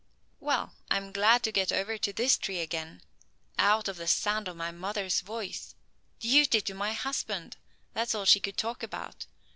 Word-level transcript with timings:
"Well, 0.39 0.73
I'm 0.89 1.11
glad 1.11 1.43
to 1.43 1.51
get 1.51 1.71
over 1.71 1.95
to 1.95 2.11
this 2.11 2.35
tree 2.35 2.57
again 2.59 3.03
out 3.59 3.87
of 3.87 3.97
the 3.97 4.07
sound 4.07 4.47
of 4.47 4.55
mother's 4.57 5.21
voice. 5.21 5.75
Duty 6.19 6.59
to 6.61 6.73
my 6.73 6.93
husband; 6.93 7.55
that's 7.93 8.15
all 8.15 8.25
she 8.25 8.39
could 8.39 8.57
talk 8.57 8.81
about. 8.81 9.27